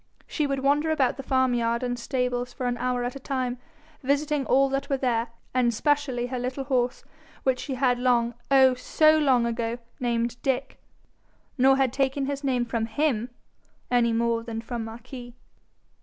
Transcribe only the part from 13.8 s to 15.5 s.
any more than from Marquis.